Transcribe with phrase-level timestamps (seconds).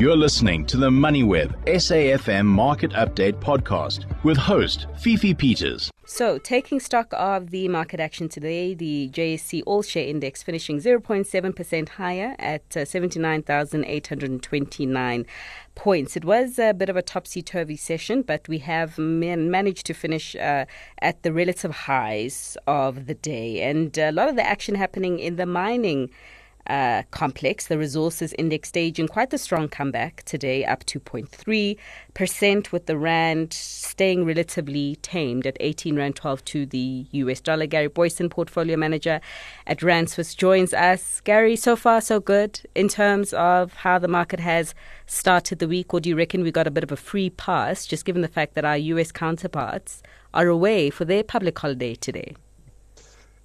[0.00, 5.90] You're listening to the MoneyWeb SAFM Market Update podcast with host Fifi Peters.
[6.06, 11.88] So, taking stock of the market action today, the JSE All Share Index finishing 0.7%
[11.90, 15.26] higher at uh, 79,829
[15.74, 16.16] points.
[16.16, 19.92] It was a bit of a topsy turvy session, but we have man- managed to
[19.92, 20.64] finish uh,
[21.02, 23.60] at the relative highs of the day.
[23.60, 26.08] And a lot of the action happening in the mining
[26.66, 27.66] uh, complex.
[27.66, 34.24] The resources index staging quite a strong comeback today, up 2.3%, with the Rand staying
[34.24, 37.66] relatively tamed at 18 Rand 12 to the US dollar.
[37.66, 39.20] Gary Booysen, portfolio manager
[39.66, 41.20] at Rand Swiss, joins us.
[41.22, 44.74] Gary, so far so good in terms of how the market has
[45.06, 47.86] started the week, or do you reckon we got a bit of a free pass,
[47.86, 52.34] just given the fact that our US counterparts are away for their public holiday today?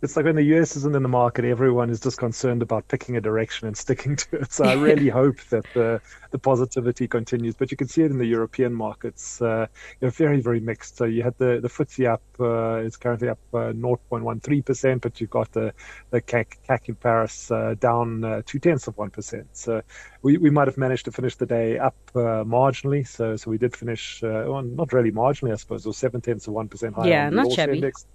[0.06, 3.18] It's like when the US isn't in the market, everyone is just concerned about picking
[3.18, 4.52] a direction and sticking to it.
[4.54, 6.00] So I really hope that the,
[6.32, 7.56] the positivity continues.
[7.56, 9.68] But you can see it in the European markets, uh,
[10.00, 10.98] you know, very, very mixed.
[10.98, 15.30] So you had the, the FTSE up, uh, it's currently up uh, 0.13%, but you've
[15.30, 15.74] got the,
[16.12, 19.46] the CAC, CAC in Paris uh, down uh, two tenths of 1%.
[19.54, 19.82] So
[20.22, 23.08] we, we might have managed to finish the day up uh, marginally.
[23.08, 26.48] So so we did finish, uh, well, not really marginally, I suppose, or seven tenths
[26.48, 27.10] of 1% higher.
[27.10, 27.74] Yeah, not shabby.
[27.74, 28.06] Index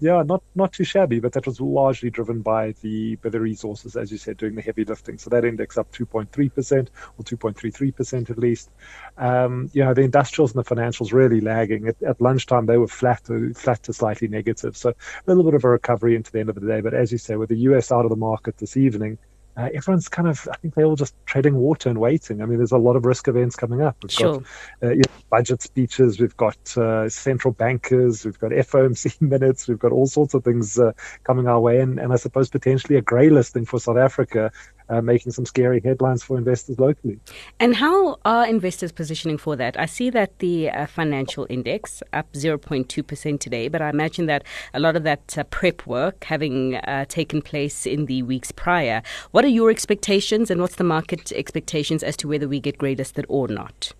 [0.00, 3.96] yeah, not not too shabby, but that was largely driven by the by the resources,
[3.96, 5.18] as you said, doing the heavy lifting.
[5.18, 8.70] So that index up 2.3 percent or 2.33 percent at least.
[9.18, 11.88] Um, you know, the industrials and the financials really lagging.
[11.88, 14.76] At, at lunchtime, they were flat to flat to slightly negative.
[14.76, 14.94] So a
[15.26, 16.80] little bit of a recovery into the end of the day.
[16.80, 19.18] But as you say, with the US out of the market this evening,
[19.56, 22.42] uh, everyone's kind of, I think they're all just treading water and waiting.
[22.42, 23.96] I mean, there's a lot of risk events coming up.
[24.02, 24.38] We've sure.
[24.38, 24.44] got
[24.82, 29.78] uh, you know, budget speeches, we've got uh, central bankers, we've got FOMC minutes, we've
[29.78, 33.02] got all sorts of things uh, coming our way, and, and I suppose potentially a
[33.02, 34.50] grey listing for South Africa
[34.88, 37.18] uh, making some scary headlines for investors locally.
[37.60, 39.78] And how are investors positioning for that?
[39.78, 44.80] I see that the uh, financial index up 0.2% today, but I imagine that a
[44.80, 49.02] lot of that uh, prep work having uh, taken place in the weeks prior.
[49.30, 52.94] What are your expectations and what's the market expectations as to whether we get grey
[52.94, 53.92] listed or not?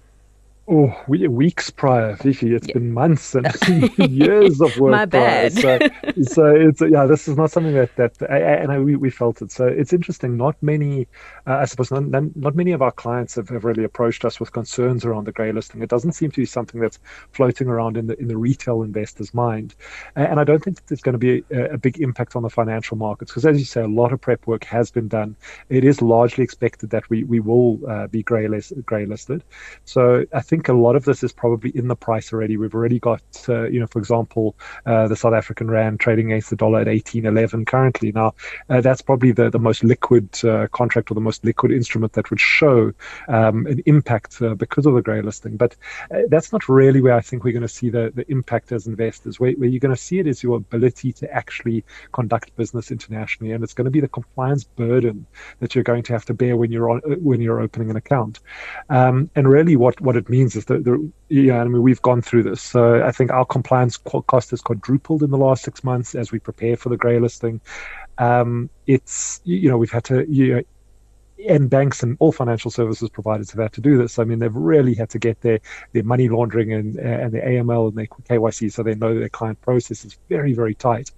[0.66, 2.54] Oh, we, weeks prior, Fifi.
[2.54, 2.74] It's yeah.
[2.74, 3.46] been months and
[4.10, 4.92] years of work.
[4.92, 5.52] My bad.
[5.52, 5.78] So,
[6.22, 7.04] so it's yeah.
[7.04, 9.52] This is not something that that I, and I, we, we felt it.
[9.52, 10.38] So it's interesting.
[10.38, 11.06] Not many,
[11.46, 14.52] uh, I suppose, not, not many of our clients have, have really approached us with
[14.52, 15.82] concerns around the grey listing.
[15.82, 16.98] It doesn't seem to be something that's
[17.32, 19.74] floating around in the in the retail investor's mind,
[20.16, 22.96] and I don't think there's going to be a, a big impact on the financial
[22.96, 25.36] markets because, as you say, a lot of prep work has been done.
[25.68, 29.44] It is largely expected that we we will uh, be grey list, grey listed.
[29.84, 32.56] So I think think a lot of this is probably in the price already.
[32.56, 34.54] We've already got, uh, you know, for example,
[34.86, 38.12] uh, the South African rand trading against the dollar at 18.11 currently.
[38.12, 38.34] Now,
[38.70, 42.30] uh, that's probably the, the most liquid uh, contract or the most liquid instrument that
[42.30, 42.92] would show
[43.28, 45.56] um, an impact uh, because of the grey listing.
[45.56, 45.74] But
[46.12, 48.86] uh, that's not really where I think we're going to see the, the impact as
[48.86, 49.40] investors.
[49.40, 53.52] Where, where you're going to see it is your ability to actually conduct business internationally,
[53.52, 55.26] and it's going to be the compliance burden
[55.58, 58.38] that you're going to have to bear when you're on when you're opening an account.
[58.88, 62.22] Um, and really, what what it means means is that yeah, I mean, we've gone
[62.22, 62.60] through this.
[62.60, 66.38] So I think our compliance cost has quadrupled in the last six months as we
[66.38, 67.60] prepare for the grey listing.
[68.18, 70.62] Um, it's, you know, we've had to, you know,
[71.48, 74.18] and banks and all financial services providers have had to do this.
[74.18, 75.60] I mean, they've really had to get their,
[75.92, 79.60] their money laundering and, and their AML and their KYC so they know their client
[79.60, 81.10] process is very, very tight.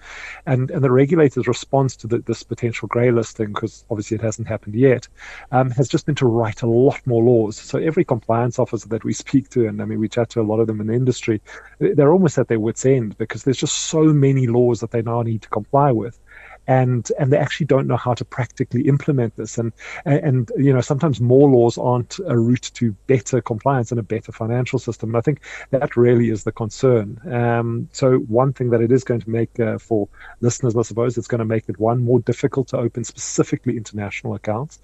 [0.47, 4.49] And, and the regulator's response to the, this potential grey listing, because obviously it hasn't
[4.49, 5.07] happened yet,
[5.53, 7.57] um, has just been to write a lot more laws.
[7.57, 10.43] So every compliance officer that we speak to, and I mean, we chat to a
[10.43, 11.41] lot of them in the industry,
[11.79, 15.23] they're almost at their wits' end because there's just so many laws that they now
[15.23, 16.19] need to comply with
[16.67, 19.59] and and they actually don't know how to practically implement this.
[19.59, 19.73] And
[20.05, 24.33] and, you know sometimes more laws aren't a route to better compliance and a better
[24.33, 25.11] financial system.
[25.11, 25.41] And I think
[25.71, 27.21] that really is the concern.
[27.33, 30.09] Um, so one thing that it is going to make uh, for
[30.41, 34.35] listeners I suppose it's going to make it one more difficult to open specifically international
[34.35, 34.79] accounts.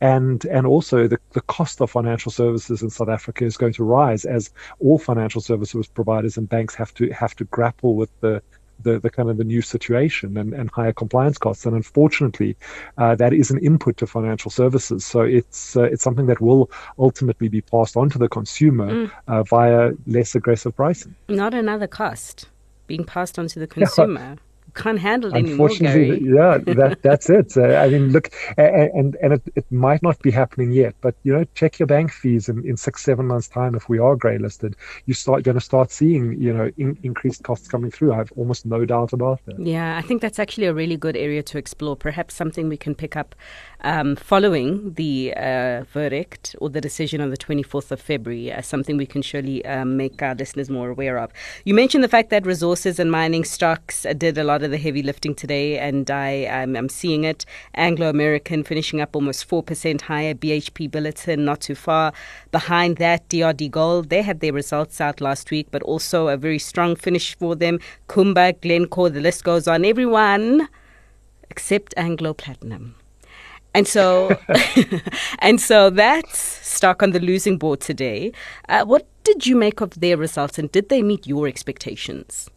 [0.00, 3.84] And and also the, the cost of financial services in South Africa is going to
[3.84, 8.42] rise as all financial services providers and banks have to have to grapple with the
[8.82, 11.66] the, the kind of the new situation and, and higher compliance costs.
[11.66, 12.56] And unfortunately,
[12.98, 15.04] uh, that is an input to financial services.
[15.04, 19.10] So it's uh, it's something that will ultimately be passed on to the consumer mm.
[19.28, 21.14] uh, via less aggressive pricing.
[21.28, 22.48] Not another cost
[22.86, 24.20] being passed on to the consumer.
[24.20, 24.51] Yeah.
[24.74, 25.68] Can't handle anymore.
[25.68, 27.56] Unfortunately, yeah, that that's it.
[27.56, 31.32] Uh, I mean, look, and and it, it might not be happening yet, but you
[31.32, 33.74] know, check your bank fees in, in six seven months time.
[33.74, 34.76] If we are grey listed,
[35.06, 38.12] you start going to start seeing you know in, increased costs coming through.
[38.12, 39.58] I have almost no doubt about that.
[39.58, 41.96] Yeah, I think that's actually a really good area to explore.
[41.96, 43.34] Perhaps something we can pick up
[43.82, 48.96] um, following the uh, verdict or the decision on the 24th of February, as something
[48.96, 51.32] we can surely um, make our listeners more aware of.
[51.64, 55.02] You mentioned the fact that resources and mining stocks did a lot of the heavy
[55.02, 57.44] lifting today, and I, I'm, I'm seeing it.
[57.74, 62.12] Anglo American finishing up almost 4% higher, BHP Billiton not too far
[62.50, 63.28] behind that.
[63.28, 67.36] DRD Gold, they had their results out last week, but also a very strong finish
[67.36, 67.78] for them.
[68.08, 69.84] Kumba, Glencore, the list goes on.
[69.84, 70.68] Everyone
[71.52, 72.94] except Anglo Platinum.
[73.74, 74.38] And so,
[75.38, 78.32] and so that's stuck on the losing board today.
[78.68, 82.50] Uh, what did you make of their results, and did they meet your expectations?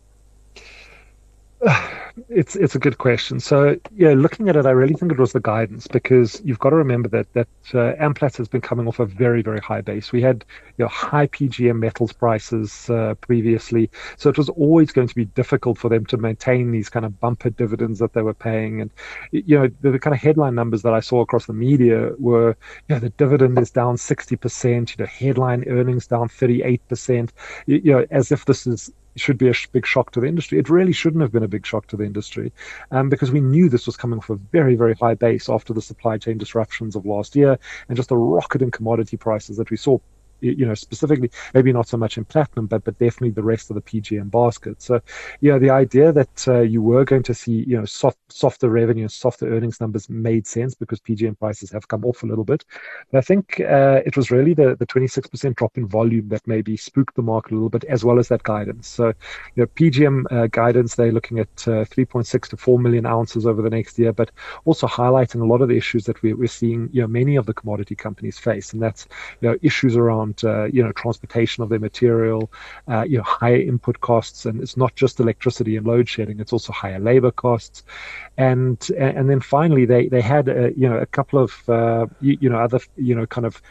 [2.29, 3.41] It's it's a good question.
[3.41, 6.69] So yeah, looking at it, I really think it was the guidance because you've got
[6.69, 10.13] to remember that that uh, has been coming off a very very high base.
[10.13, 10.45] We had
[10.77, 15.25] you know high PGM metals prices uh, previously, so it was always going to be
[15.25, 18.79] difficult for them to maintain these kind of bumper dividends that they were paying.
[18.79, 18.91] And
[19.31, 22.55] you know the, the kind of headline numbers that I saw across the media were
[22.87, 26.87] you know the dividend is down sixty percent, you know headline earnings down thirty eight
[26.87, 27.33] percent,
[27.65, 28.89] you know as if this is
[29.21, 30.59] should be a big shock to the industry.
[30.59, 32.51] It really shouldn't have been a big shock to the industry
[32.91, 35.81] um, because we knew this was coming from a very, very high base after the
[35.81, 37.57] supply chain disruptions of last year
[37.87, 39.97] and just the rocket in commodity prices that we saw
[40.41, 43.75] you know, specifically, maybe not so much in platinum, but but definitely the rest of
[43.75, 44.81] the PGM basket.
[44.81, 45.01] So,
[45.41, 49.03] yeah, the idea that uh, you were going to see, you know, soft, softer revenue,
[49.03, 52.63] and softer earnings numbers made sense because PGM prices have come off a little bit.
[53.11, 56.77] But I think uh, it was really the the 26% drop in volume that maybe
[56.77, 58.87] spooked the market a little bit, as well as that guidance.
[58.87, 59.07] So,
[59.55, 63.61] you know, PGM uh, guidance they're looking at uh, 3.6 to 4 million ounces over
[63.61, 64.31] the next year, but
[64.65, 67.45] also highlighting a lot of the issues that we're, we're seeing, you know, many of
[67.45, 69.07] the commodity companies face, and that's
[69.41, 70.24] you know issues around
[70.71, 72.51] you know transportation of their material,
[72.87, 76.53] uh, you know higher input costs, and it's not just electricity and load shedding; it's
[76.53, 77.83] also higher labor costs,
[78.37, 82.37] and and then finally they they had a, you know a couple of uh, you,
[82.41, 83.61] you know other you know kind of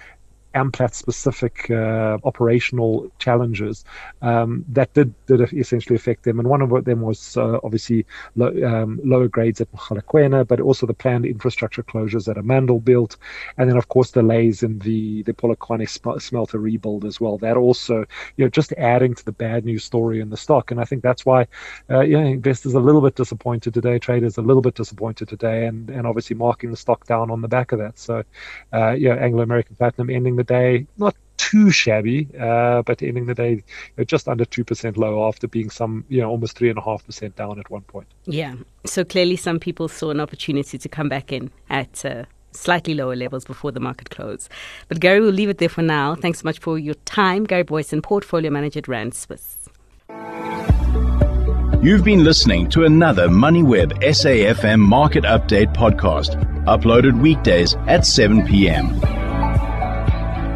[0.54, 3.84] Amplat specific uh, operational challenges
[4.22, 6.38] um, that did, did essentially affect them.
[6.38, 8.06] And one of them was uh, obviously
[8.36, 13.16] lo- um, lower grades at Mogalakwena, but also the planned infrastructure closures that Amandelbult,
[13.58, 17.38] and then of course delays in the the Polokwane sm- smelter rebuild as well.
[17.38, 18.04] That also,
[18.36, 20.70] you know, just adding to the bad news story in the stock.
[20.70, 21.46] And I think that's why,
[21.90, 24.74] uh, you know, investors are a little bit disappointed today, traders are a little bit
[24.74, 27.98] disappointed today, and and obviously marking the stock down on the back of that.
[27.98, 28.22] So,
[28.72, 33.26] uh, yeah, Anglo American Platinum ending the the day, not too shabby, uh, but ending
[33.26, 33.62] the day you
[33.98, 37.82] know, just under 2% low after being some, you know, almost 3.5% down at one
[37.82, 38.06] point.
[38.24, 38.54] Yeah.
[38.86, 43.16] So clearly some people saw an opportunity to come back in at uh, slightly lower
[43.16, 44.48] levels before the market closed.
[44.88, 46.14] But Gary, we'll leave it there for now.
[46.14, 47.44] Thanks so much for your time.
[47.44, 49.68] Gary Booysen, Portfolio Manager at Rand Swiss.
[51.82, 59.23] You've been listening to another MoneyWeb SAFM Market Update podcast, uploaded weekdays at 7 p.m.